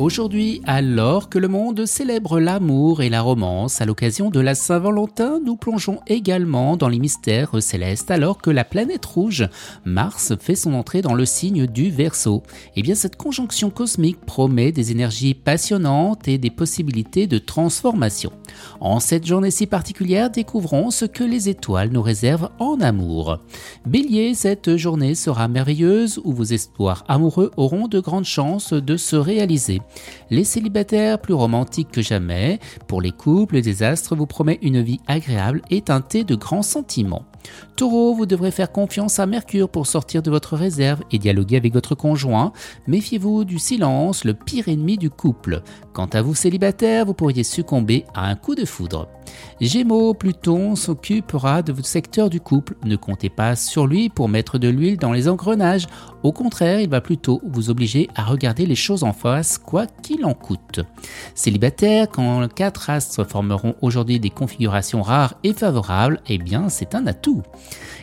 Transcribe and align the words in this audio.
Aujourd'hui, 0.00 0.62
alors 0.64 1.28
que 1.28 1.38
le 1.38 1.46
monde 1.46 1.84
célèbre 1.84 2.40
l'amour 2.40 3.02
et 3.02 3.10
la 3.10 3.20
romance 3.20 3.82
à 3.82 3.84
l'occasion 3.84 4.30
de 4.30 4.40
la 4.40 4.54
Saint-Valentin, 4.54 5.40
nous 5.44 5.56
plongeons 5.56 6.00
également 6.06 6.78
dans 6.78 6.88
les 6.88 6.98
mystères 6.98 7.62
célestes 7.62 8.10
alors 8.10 8.38
que 8.38 8.48
la 8.48 8.64
planète 8.64 9.04
rouge, 9.04 9.46
Mars, 9.84 10.32
fait 10.40 10.54
son 10.54 10.72
entrée 10.72 11.02
dans 11.02 11.12
le 11.12 11.26
signe 11.26 11.66
du 11.66 11.90
Verseau. 11.90 12.42
Eh 12.76 12.82
bien, 12.82 12.94
cette 12.94 13.16
conjonction 13.16 13.68
cosmique 13.68 14.24
promet 14.24 14.72
des 14.72 14.90
énergies 14.90 15.34
passionnantes 15.34 16.28
et 16.28 16.38
des 16.38 16.48
possibilités 16.48 17.26
de 17.26 17.36
transformation. 17.36 18.32
En 18.80 19.00
cette 19.00 19.26
journée 19.26 19.50
si 19.50 19.66
particulière, 19.66 20.30
découvrons 20.30 20.90
ce 20.90 21.04
que 21.04 21.24
les 21.24 21.50
étoiles 21.50 21.90
nous 21.90 22.00
réservent 22.00 22.48
en 22.58 22.80
amour. 22.80 23.36
Bélier, 23.84 24.32
cette 24.32 24.78
journée 24.78 25.14
sera 25.14 25.46
merveilleuse 25.46 26.22
où 26.24 26.32
vos 26.32 26.44
espoirs 26.44 27.04
amoureux 27.06 27.50
auront 27.58 27.86
de 27.86 28.00
grandes 28.00 28.24
chances 28.24 28.72
de 28.72 28.96
se 28.96 29.16
réaliser. 29.16 29.82
Les 30.30 30.44
célibataires 30.44 31.20
plus 31.20 31.34
romantiques 31.34 31.90
que 31.90 32.02
jamais, 32.02 32.58
pour 32.86 33.02
les 33.02 33.12
couples, 33.12 33.56
le 33.56 33.62
désastre 33.62 34.16
vous 34.16 34.26
promet 34.26 34.58
une 34.62 34.80
vie 34.80 35.00
agréable 35.06 35.62
et 35.70 35.82
teintée 35.82 36.24
de 36.24 36.34
grands 36.34 36.62
sentiments. 36.62 37.24
Taureau, 37.76 38.14
vous 38.14 38.26
devrez 38.26 38.50
faire 38.50 38.70
confiance 38.70 39.18
à 39.18 39.26
Mercure 39.26 39.68
pour 39.68 39.86
sortir 39.86 40.22
de 40.22 40.30
votre 40.30 40.56
réserve 40.56 41.02
et 41.10 41.18
dialoguer 41.18 41.56
avec 41.56 41.72
votre 41.72 41.94
conjoint. 41.94 42.52
Méfiez-vous 42.86 43.44
du 43.44 43.58
silence, 43.58 44.24
le 44.24 44.34
pire 44.34 44.68
ennemi 44.68 44.98
du 44.98 45.10
couple. 45.10 45.62
Quant 45.92 46.06
à 46.06 46.22
vous 46.22 46.34
célibataire, 46.34 47.06
vous 47.06 47.14
pourriez 47.14 47.44
succomber 47.44 48.04
à 48.14 48.28
un 48.28 48.36
coup 48.36 48.54
de 48.54 48.64
foudre. 48.64 49.08
Gémeaux, 49.60 50.14
Pluton 50.14 50.74
s'occupera 50.74 51.62
de 51.62 51.72
votre 51.72 51.86
secteur 51.86 52.30
du 52.30 52.40
couple. 52.40 52.76
Ne 52.84 52.96
comptez 52.96 53.28
pas 53.28 53.56
sur 53.56 53.86
lui 53.86 54.08
pour 54.08 54.28
mettre 54.28 54.58
de 54.58 54.68
l'huile 54.68 54.96
dans 54.96 55.12
les 55.12 55.28
engrenages. 55.28 55.86
Au 56.22 56.32
contraire, 56.32 56.80
il 56.80 56.88
va 56.88 57.00
plutôt 57.00 57.40
vous 57.44 57.70
obliger 57.70 58.08
à 58.14 58.24
regarder 58.24 58.64
les 58.64 58.74
choses 58.74 59.04
en 59.04 59.12
face, 59.12 59.58
quoi 59.58 59.86
qu'il 60.02 60.24
en 60.24 60.34
coûte. 60.34 60.80
Célibataire, 61.34 62.08
quand 62.08 62.48
quatre 62.52 62.90
astres 62.90 63.24
formeront 63.24 63.74
aujourd'hui 63.82 64.18
des 64.18 64.30
configurations 64.30 65.02
rares 65.02 65.34
et 65.44 65.52
favorables, 65.52 66.20
eh 66.28 66.38
bien 66.38 66.68
c'est 66.68 66.94
un 66.94 67.06
atout. 67.06 67.42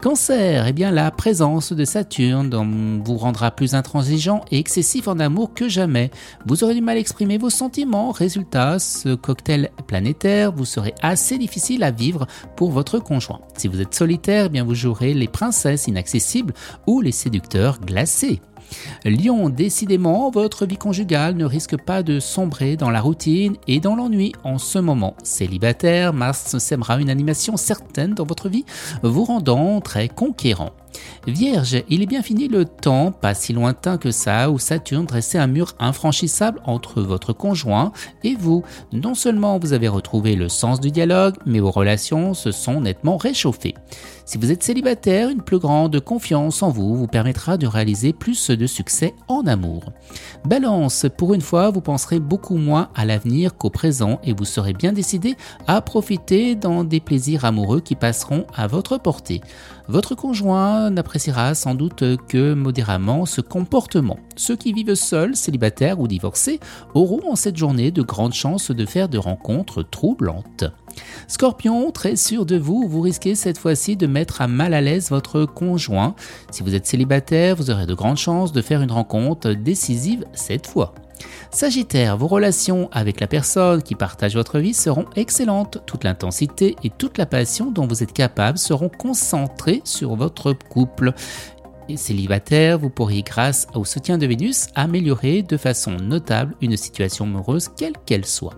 Cancer, 0.00 0.66
eh 0.66 0.72
bien 0.72 0.90
la 0.90 1.10
présence 1.10 1.72
de 1.72 1.84
Saturne 1.84 3.02
vous 3.04 3.16
rendra 3.18 3.50
plus 3.50 3.74
intransigeant 3.74 4.42
et 4.50 4.58
excessif 4.58 5.08
en 5.08 5.18
amour 5.18 5.52
que 5.52 5.68
jamais. 5.68 6.10
Vous 6.46 6.64
aurez 6.64 6.74
du 6.74 6.80
mal 6.80 6.96
à 6.96 7.00
exprimer 7.00 7.36
vos 7.36 7.50
sentiments. 7.50 8.10
Résultat, 8.10 8.78
ce 8.78 9.14
cocktail 9.14 9.70
planétaire 9.86 10.52
vous 10.52 10.64
serait 10.64 10.94
assez 11.10 11.38
difficile 11.38 11.82
à 11.82 11.90
vivre 11.90 12.26
pour 12.56 12.70
votre 12.70 12.98
conjoint. 12.98 13.40
Si 13.56 13.68
vous 13.68 13.80
êtes 13.80 13.94
solitaire, 13.94 14.46
eh 14.46 14.48
bien 14.48 14.64
vous 14.64 14.74
jouerez 14.74 15.12
les 15.12 15.28
princesses 15.28 15.86
inaccessibles 15.86 16.54
ou 16.86 17.00
les 17.00 17.12
séducteurs 17.12 17.80
glacés. 17.80 18.40
Lion, 19.04 19.48
décidément, 19.48 20.30
votre 20.30 20.66
vie 20.66 20.76
conjugale 20.76 21.36
ne 21.36 21.44
risque 21.44 21.76
pas 21.76 22.02
de 22.02 22.20
sombrer 22.20 22.76
dans 22.76 22.90
la 22.90 23.00
routine 23.00 23.56
et 23.66 23.80
dans 23.80 23.96
l'ennui 23.96 24.32
en 24.44 24.58
ce 24.58 24.78
moment. 24.78 25.14
Célibataire, 25.22 26.12
Mars 26.12 26.58
sèmera 26.58 27.00
une 27.00 27.10
animation 27.10 27.56
certaine 27.56 28.14
dans 28.14 28.24
votre 28.24 28.48
vie, 28.48 28.64
vous 29.02 29.24
rendant 29.24 29.80
très 29.80 30.08
conquérant. 30.08 30.70
Vierge, 31.26 31.82
il 31.88 32.02
est 32.02 32.06
bien 32.06 32.22
fini 32.22 32.48
le 32.48 32.64
temps, 32.64 33.12
pas 33.12 33.34
si 33.34 33.52
lointain 33.52 33.98
que 33.98 34.10
ça, 34.10 34.50
où 34.50 34.58
Saturne 34.58 35.06
dressait 35.06 35.38
un 35.38 35.46
mur 35.46 35.74
infranchissable 35.78 36.60
entre 36.64 37.02
votre 37.02 37.32
conjoint 37.32 37.92
et 38.24 38.34
vous. 38.34 38.64
Non 38.92 39.14
seulement 39.14 39.58
vous 39.58 39.72
avez 39.72 39.88
retrouvé 39.88 40.34
le 40.34 40.48
sens 40.48 40.80
du 40.80 40.90
dialogue, 40.90 41.36
mais 41.46 41.60
vos 41.60 41.70
relations 41.70 42.34
se 42.34 42.50
sont 42.50 42.80
nettement 42.80 43.16
réchauffées. 43.16 43.74
Si 44.24 44.38
vous 44.38 44.50
êtes 44.50 44.62
célibataire, 44.62 45.28
une 45.28 45.42
plus 45.42 45.58
grande 45.58 46.00
confiance 46.00 46.62
en 46.62 46.70
vous 46.70 46.96
vous 46.96 47.08
permettra 47.08 47.56
de 47.56 47.66
réaliser 47.66 48.12
plus 48.12 48.49
de 48.52 48.66
succès 48.66 49.14
en 49.28 49.46
amour. 49.46 49.92
Balance, 50.44 51.06
pour 51.16 51.34
une 51.34 51.40
fois, 51.40 51.70
vous 51.70 51.80
penserez 51.80 52.20
beaucoup 52.20 52.56
moins 52.56 52.90
à 52.94 53.04
l'avenir 53.04 53.56
qu'au 53.56 53.70
présent 53.70 54.20
et 54.24 54.32
vous 54.32 54.44
serez 54.44 54.72
bien 54.72 54.92
décidé 54.92 55.36
à 55.66 55.80
profiter 55.80 56.54
dans 56.54 56.84
des 56.84 57.00
plaisirs 57.00 57.44
amoureux 57.44 57.80
qui 57.80 57.94
passeront 57.94 58.46
à 58.54 58.66
votre 58.66 58.98
portée. 58.98 59.40
Votre 59.88 60.14
conjoint 60.14 60.90
n'appréciera 60.90 61.54
sans 61.54 61.74
doute 61.74 62.04
que 62.28 62.54
modérément 62.54 63.26
ce 63.26 63.40
comportement. 63.40 64.18
Ceux 64.36 64.56
qui 64.56 64.72
vivent 64.72 64.94
seuls, 64.94 65.34
célibataires 65.34 66.00
ou 66.00 66.06
divorcés 66.06 66.60
auront 66.94 67.30
en 67.30 67.36
cette 67.36 67.56
journée 67.56 67.90
de 67.90 68.02
grandes 68.02 68.34
chances 68.34 68.70
de 68.70 68.86
faire 68.86 69.08
de 69.08 69.18
rencontres 69.18 69.82
troublantes. 69.82 70.64
Scorpion, 71.28 71.90
très 71.90 72.16
sûr 72.16 72.46
de 72.46 72.56
vous, 72.56 72.86
vous 72.88 73.00
risquez 73.00 73.34
cette 73.34 73.58
fois-ci 73.58 73.96
de 73.96 74.06
mettre 74.06 74.40
à 74.40 74.48
mal 74.48 74.74
à 74.74 74.80
l'aise 74.80 75.10
votre 75.10 75.44
conjoint. 75.44 76.14
Si 76.50 76.62
vous 76.62 76.74
êtes 76.74 76.86
célibataire, 76.86 77.56
vous 77.56 77.70
aurez 77.70 77.86
de 77.86 77.94
grandes 77.94 78.16
chances 78.16 78.52
de 78.52 78.62
faire 78.62 78.82
une 78.82 78.92
rencontre 78.92 79.52
décisive 79.52 80.24
cette 80.32 80.66
fois. 80.66 80.94
Sagittaire, 81.50 82.16
vos 82.16 82.26
relations 82.26 82.88
avec 82.92 83.20
la 83.20 83.26
personne 83.26 83.82
qui 83.82 83.94
partage 83.94 84.34
votre 84.34 84.58
vie 84.58 84.74
seront 84.74 85.06
excellentes. 85.16 85.78
Toute 85.86 86.04
l'intensité 86.04 86.76
et 86.84 86.90
toute 86.90 87.18
la 87.18 87.26
passion 87.26 87.70
dont 87.70 87.86
vous 87.86 88.02
êtes 88.02 88.12
capable 88.12 88.58
seront 88.58 88.88
concentrées 88.88 89.82
sur 89.84 90.16
votre 90.16 90.52
couple. 90.52 91.12
Et 91.88 91.96
célibataire, 91.96 92.78
vous 92.78 92.90
pourriez, 92.90 93.22
grâce 93.22 93.66
au 93.74 93.84
soutien 93.84 94.16
de 94.16 94.26
Vénus, 94.26 94.68
améliorer 94.76 95.42
de 95.42 95.56
façon 95.56 95.96
notable 95.96 96.54
une 96.60 96.76
situation 96.76 97.24
amoureuse 97.24 97.68
quelle 97.76 97.94
qu'elle 98.06 98.26
soit. 98.26 98.54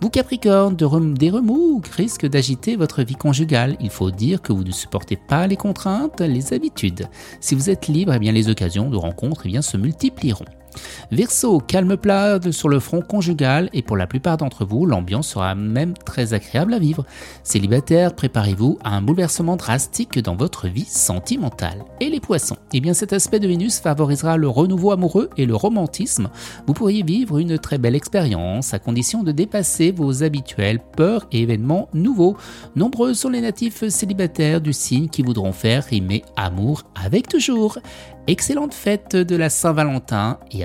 Vous 0.00 0.10
Capricorne, 0.10 0.76
des 1.14 1.30
remous 1.30 1.82
risquent 1.96 2.26
d'agiter 2.26 2.76
votre 2.76 3.02
vie 3.02 3.14
conjugale. 3.14 3.76
Il 3.80 3.90
faut 3.90 4.10
dire 4.10 4.42
que 4.42 4.52
vous 4.52 4.64
ne 4.64 4.72
supportez 4.72 5.16
pas 5.16 5.46
les 5.46 5.56
contraintes, 5.56 6.20
les 6.20 6.52
habitudes. 6.52 7.08
Si 7.40 7.54
vous 7.54 7.70
êtes 7.70 7.88
libre, 7.88 8.12
eh 8.14 8.18
bien 8.18 8.32
les 8.32 8.48
occasions 8.48 8.90
de 8.90 8.96
rencontre 8.96 9.46
eh 9.46 9.62
se 9.62 9.76
multiplieront. 9.76 10.44
Verseau, 11.10 11.60
calme 11.60 11.96
plat 11.96 12.38
sur 12.50 12.68
le 12.68 12.80
front 12.80 13.00
conjugal 13.00 13.70
et 13.72 13.82
pour 13.82 13.96
la 13.96 14.06
plupart 14.06 14.36
d'entre 14.36 14.64
vous, 14.64 14.86
l'ambiance 14.86 15.28
sera 15.28 15.54
même 15.54 15.94
très 16.04 16.34
agréable 16.34 16.74
à 16.74 16.78
vivre. 16.78 17.04
Célibataire, 17.42 18.14
préparez-vous 18.14 18.78
à 18.84 18.96
un 18.96 19.02
bouleversement 19.02 19.56
drastique 19.56 20.18
dans 20.18 20.36
votre 20.36 20.68
vie 20.68 20.84
sentimentale. 20.84 21.84
Et 22.00 22.10
les 22.10 22.20
poissons? 22.20 22.56
Eh 22.72 22.80
bien 22.80 22.94
cet 22.94 23.12
aspect 23.12 23.40
de 23.40 23.48
Vénus 23.48 23.78
favorisera 23.80 24.36
le 24.36 24.48
renouveau 24.48 24.90
amoureux 24.90 25.30
et 25.36 25.46
le 25.46 25.54
romantisme. 25.54 26.30
Vous 26.66 26.74
pourriez 26.74 27.02
vivre 27.02 27.38
une 27.38 27.58
très 27.58 27.78
belle 27.78 27.94
expérience 27.94 28.74
à 28.74 28.78
condition 28.78 29.22
de 29.22 29.32
dépasser 29.32 29.92
vos 29.92 30.22
habituelles 30.22 30.80
peurs 30.96 31.26
et 31.32 31.42
événements 31.42 31.88
nouveaux. 31.94 32.36
Nombreux 32.74 33.14
sont 33.14 33.30
les 33.30 33.40
natifs 33.40 33.88
célibataires 33.88 34.60
du 34.60 34.72
signe 34.72 35.08
qui 35.08 35.22
voudront 35.22 35.52
faire 35.52 35.84
rimer 35.84 36.24
amour 36.36 36.82
avec 36.94 37.28
toujours. 37.28 37.78
Excellente 38.28 38.74
fête 38.74 39.14
de 39.14 39.36
la 39.36 39.48
Saint-Valentin 39.48 40.38
et 40.50 40.64